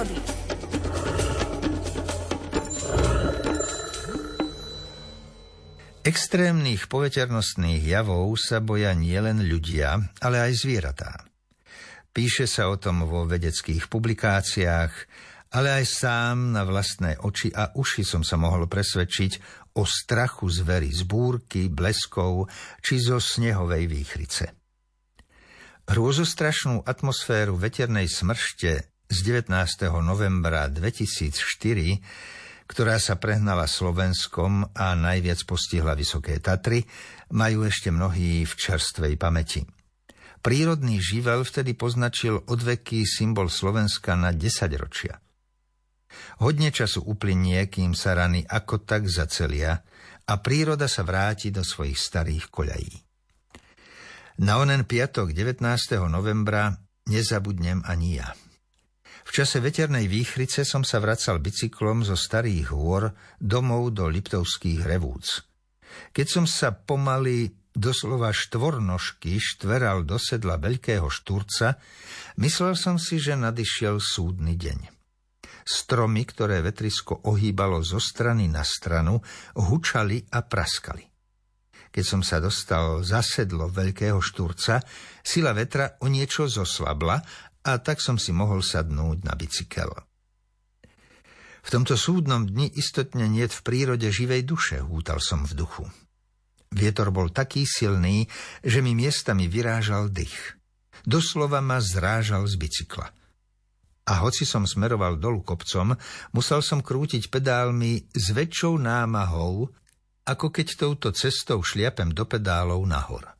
prírody. 0.00 0.16
Extrémnych 6.00 6.88
poveternostných 6.88 7.84
javov 7.84 8.34
sa 8.40 8.58
boja 8.64 8.96
nielen 8.96 9.44
ľudia, 9.44 10.00
ale 10.24 10.40
aj 10.40 10.52
zvieratá. 10.64 11.12
Píše 12.10 12.50
sa 12.50 12.66
o 12.72 12.80
tom 12.80 13.06
vo 13.06 13.28
vedeckých 13.28 13.86
publikáciách, 13.86 14.92
ale 15.54 15.68
aj 15.82 15.84
sám 15.86 16.56
na 16.56 16.66
vlastné 16.66 17.20
oči 17.22 17.54
a 17.54 17.70
uši 17.76 18.02
som 18.02 18.26
sa 18.26 18.34
mohol 18.40 18.66
presvedčiť 18.66 19.32
o 19.78 19.86
strachu 19.86 20.50
zvery 20.50 20.90
z 20.90 21.06
búrky, 21.06 21.70
bleskov 21.70 22.50
či 22.82 22.98
zo 22.98 23.22
snehovej 23.22 23.86
výchrice. 23.86 24.50
Hrôzostrašnú 25.86 26.86
atmosféru 26.86 27.54
veternej 27.54 28.10
smršte 28.10 28.89
z 29.10 29.26
19. 29.26 29.50
novembra 30.06 30.70
2004, 30.70 31.34
ktorá 32.70 33.02
sa 33.02 33.18
prehnala 33.18 33.66
Slovenskom 33.66 34.70
a 34.70 34.94
najviac 34.94 35.42
postihla 35.42 35.98
Vysoké 35.98 36.38
Tatry, 36.38 36.86
majú 37.34 37.66
ešte 37.66 37.90
mnohí 37.90 38.46
v 38.46 38.52
čerstvej 38.54 39.18
pamäti. 39.18 39.66
Prírodný 40.40 41.02
živel 41.02 41.42
vtedy 41.42 41.74
poznačil 41.74 42.46
odveký 42.46 43.02
symbol 43.02 43.50
Slovenska 43.50 44.14
na 44.14 44.30
10 44.30 44.70
ročia. 44.78 45.18
Hodne 46.38 46.70
času 46.70 47.02
uplynie, 47.02 47.66
kým 47.66 47.98
sa 47.98 48.14
rany 48.14 48.46
ako 48.46 48.86
tak 48.86 49.10
zacelia 49.10 49.82
a 50.30 50.34
príroda 50.38 50.86
sa 50.86 51.02
vráti 51.02 51.50
do 51.50 51.66
svojich 51.66 51.98
starých 51.98 52.46
koľají. 52.46 52.94
Na 54.46 54.62
onen 54.62 54.86
piatok 54.86 55.34
19. 55.34 55.66
novembra 56.06 56.72
nezabudnem 57.10 57.82
ani 57.84 58.22
ja. 58.22 58.30
V 59.30 59.38
čase 59.38 59.62
veternej 59.62 60.10
výchrice 60.10 60.66
som 60.66 60.82
sa 60.82 60.98
vracal 60.98 61.38
bicyklom 61.38 62.02
zo 62.02 62.18
starých 62.18 62.74
hôr 62.74 63.14
domov 63.38 63.94
do 63.94 64.10
Liptovských 64.10 64.82
revúc. 64.82 65.46
Keď 66.10 66.26
som 66.26 66.50
sa 66.50 66.74
pomaly 66.74 67.46
doslova 67.70 68.34
štvornožky 68.34 69.38
štveral 69.38 70.02
do 70.02 70.18
sedla 70.18 70.58
veľkého 70.58 71.06
štúrca, 71.06 71.78
myslel 72.42 72.74
som 72.74 72.98
si, 72.98 73.22
že 73.22 73.38
nadišiel 73.38 74.02
súdny 74.02 74.58
deň. 74.58 74.98
Stromy, 75.62 76.26
ktoré 76.26 76.58
vetrisko 76.66 77.30
ohýbalo 77.30 77.86
zo 77.86 78.02
strany 78.02 78.50
na 78.50 78.66
stranu, 78.66 79.22
hučali 79.54 80.26
a 80.34 80.42
praskali. 80.42 81.06
Keď 81.90 82.04
som 82.06 82.22
sa 82.22 82.38
dostal 82.38 83.02
za 83.02 83.18
sedlo 83.18 83.66
veľkého 83.66 84.22
štúrca, 84.22 84.78
sila 85.22 85.50
vetra 85.50 85.98
o 86.02 86.06
niečo 86.06 86.46
zoslabla 86.46 87.18
a 87.64 87.76
tak 87.80 88.00
som 88.00 88.16
si 88.16 88.32
mohol 88.32 88.64
sadnúť 88.64 89.24
na 89.24 89.36
bicykel. 89.36 89.92
V 91.60 91.68
tomto 91.68 91.92
súdnom 91.92 92.48
dni 92.48 92.72
istotne 92.72 93.28
niet 93.28 93.52
v 93.52 93.60
prírode 93.60 94.08
živej 94.08 94.48
duše, 94.48 94.80
hútal 94.80 95.20
som 95.20 95.44
v 95.44 95.52
duchu. 95.52 95.84
Vietor 96.72 97.12
bol 97.12 97.28
taký 97.28 97.66
silný, 97.66 98.24
že 98.64 98.80
mi 98.80 98.96
miestami 98.96 99.50
vyrážal 99.50 100.08
dých. 100.08 100.56
Doslova 101.04 101.60
ma 101.60 101.82
zrážal 101.82 102.46
z 102.46 102.54
bicykla. 102.56 103.08
A 104.10 104.12
hoci 104.24 104.48
som 104.48 104.64
smeroval 104.64 105.20
dolu 105.20 105.44
kopcom, 105.44 105.94
musel 106.32 106.64
som 106.64 106.80
krútiť 106.80 107.28
pedálmi 107.28 108.10
s 108.10 108.32
väčšou 108.32 108.80
námahou, 108.80 109.68
ako 110.24 110.46
keď 110.48 110.66
touto 110.78 111.08
cestou 111.12 111.60
šliapem 111.60 112.14
do 112.14 112.24
pedálov 112.24 112.80
nahor. 112.86 113.39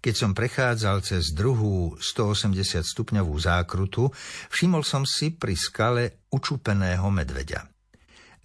Keď 0.00 0.14
som 0.14 0.30
prechádzal 0.36 1.02
cez 1.02 1.32
druhú 1.32 1.96
180 1.98 2.84
stupňovú 2.84 3.34
zákrutu, 3.36 4.12
všimol 4.52 4.86
som 4.86 5.02
si 5.08 5.34
pri 5.34 5.56
skale 5.56 6.26
učúpeného 6.30 7.08
medveďa. 7.10 7.66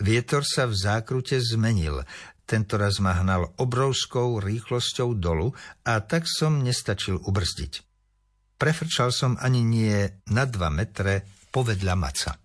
Vietor 0.02 0.42
sa 0.42 0.66
v 0.66 0.74
zákrute 0.74 1.38
zmenil, 1.38 2.02
tento 2.50 2.76
raz 2.76 3.00
ma 3.00 3.16
hnal 3.16 3.54
obrovskou 3.62 4.42
rýchlosťou 4.42 5.16
dolu 5.16 5.54
a 5.88 6.02
tak 6.04 6.28
som 6.28 6.60
nestačil 6.60 7.22
ubrzdiť. 7.22 7.74
Prefrčal 8.60 9.16
som 9.16 9.40
ani 9.40 9.64
nie 9.64 9.96
na 10.30 10.44
dva 10.46 10.68
metre 10.68 11.24
povedľa 11.54 11.94
maca. 11.96 12.36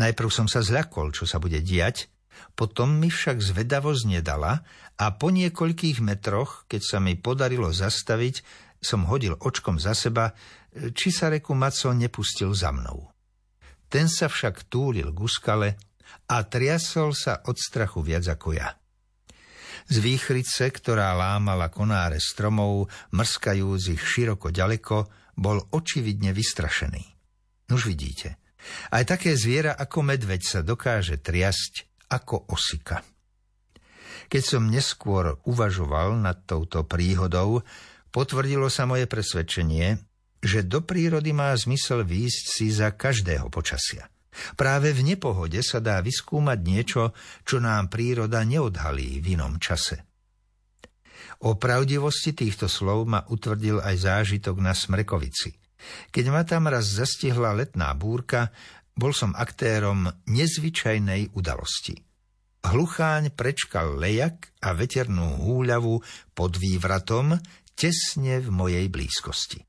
Najprv 0.00 0.30
som 0.32 0.46
sa 0.48 0.64
zľakol, 0.64 1.12
čo 1.12 1.28
sa 1.28 1.36
bude 1.36 1.60
diať, 1.60 2.08
potom 2.58 2.98
mi 2.98 3.08
však 3.08 3.40
zvedavosť 3.40 4.02
nedala 4.08 4.66
a 4.98 5.06
po 5.14 5.30
niekoľkých 5.30 6.02
metroch, 6.02 6.66
keď 6.66 6.82
sa 6.82 6.98
mi 6.98 7.14
podarilo 7.14 7.70
zastaviť, 7.70 8.42
som 8.78 9.06
hodil 9.06 9.34
očkom 9.38 9.78
za 9.78 9.94
seba, 9.94 10.34
či 10.94 11.10
sa 11.10 11.30
reku 11.30 11.54
Maco 11.54 11.90
nepustil 11.90 12.54
za 12.54 12.70
mnou. 12.70 13.10
Ten 13.88 14.06
sa 14.06 14.28
však 14.28 14.68
túlil 14.68 15.10
k 15.10 15.20
skale 15.26 15.68
a 16.28 16.44
triasol 16.44 17.16
sa 17.16 17.40
od 17.48 17.56
strachu 17.56 18.04
viac 18.04 18.28
ako 18.28 18.52
ja. 18.52 18.76
Z 19.88 20.04
výchrice, 20.04 20.68
ktorá 20.68 21.16
lámala 21.16 21.72
konáre 21.72 22.20
stromov, 22.20 22.92
mrskajúc 23.16 23.96
ich 23.96 24.02
široko 24.04 24.52
ďaleko, 24.52 25.08
bol 25.40 25.64
očividne 25.72 26.36
vystrašený. 26.36 27.04
Už 27.72 27.88
vidíte, 27.88 28.36
aj 28.92 29.16
také 29.16 29.32
zviera 29.32 29.72
ako 29.72 30.04
medveď 30.04 30.44
sa 30.44 30.60
dokáže 30.60 31.16
triasť 31.16 31.87
ako 32.08 32.48
osika. 32.52 33.04
Keď 34.28 34.42
som 34.44 34.68
neskôr 34.68 35.40
uvažoval 35.48 36.20
nad 36.20 36.44
touto 36.44 36.84
príhodou, 36.84 37.64
potvrdilo 38.12 38.68
sa 38.68 38.84
moje 38.84 39.08
presvedčenie, 39.08 39.96
že 40.44 40.64
do 40.64 40.84
prírody 40.84 41.32
má 41.32 41.50
zmysel 41.56 42.04
výjsť 42.04 42.44
si 42.44 42.66
za 42.70 42.92
každého 42.92 43.48
počasia. 43.48 44.06
Práve 44.54 44.94
v 44.94 45.02
nepohode 45.02 45.58
sa 45.64 45.82
dá 45.82 45.98
vyskúmať 45.98 46.58
niečo, 46.62 47.02
čo 47.42 47.58
nám 47.58 47.90
príroda 47.90 48.44
neodhalí 48.46 49.18
v 49.18 49.34
inom 49.34 49.58
čase. 49.58 50.06
O 51.42 51.54
pravdivosti 51.54 52.34
týchto 52.34 52.66
slov 52.66 53.06
ma 53.06 53.22
utvrdil 53.26 53.82
aj 53.82 53.96
zážitok 53.98 54.58
na 54.58 54.74
Smrekovici. 54.74 55.54
Keď 56.10 56.24
ma 56.34 56.42
tam 56.42 56.66
raz 56.66 56.90
zastihla 56.90 57.54
letná 57.54 57.94
búrka, 57.94 58.50
bol 58.98 59.14
som 59.14 59.30
aktérom 59.38 60.10
nezvyčajnej 60.26 61.30
udalosti. 61.38 61.94
Hlucháň 62.66 63.30
prečkal 63.38 63.94
lejak 63.94 64.50
a 64.58 64.74
veternú 64.74 65.38
húľavu 65.38 66.02
pod 66.34 66.58
vývratom 66.58 67.38
tesne 67.78 68.42
v 68.42 68.48
mojej 68.50 68.90
blízkosti. 68.90 69.62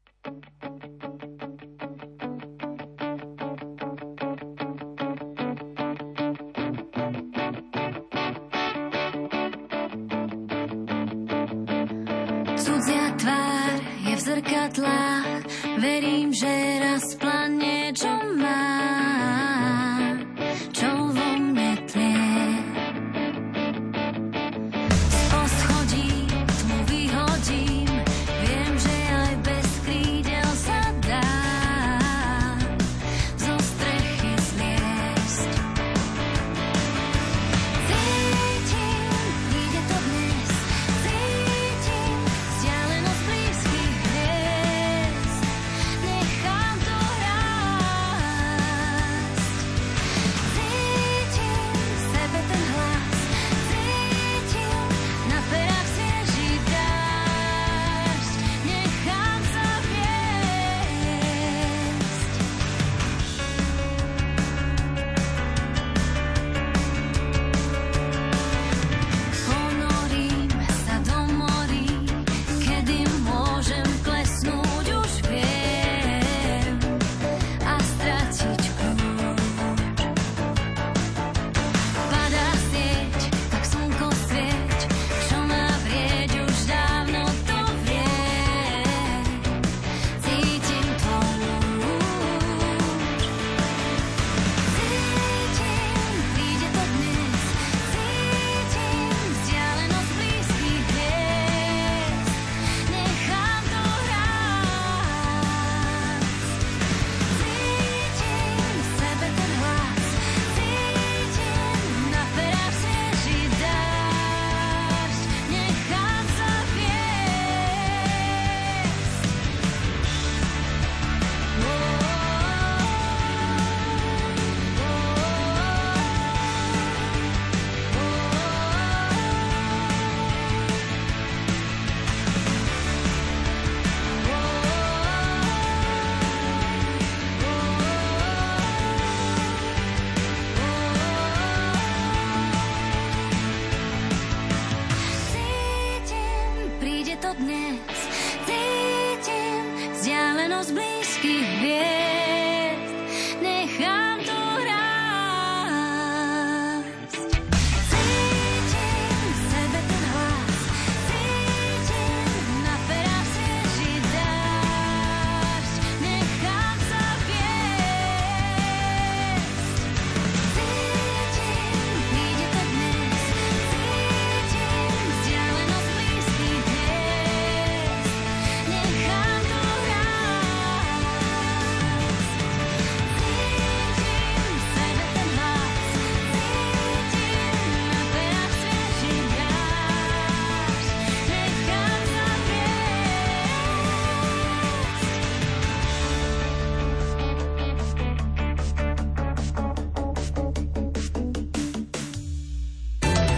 Cudzia 12.57 13.07
tvár 13.21 13.77
je 14.09 14.13
v 14.17 14.21
zrkadlách, 14.25 15.41
verím, 15.77 16.33
že 16.33 16.51
raz 16.81 17.05
plane, 17.21 17.93
čo 17.93 18.28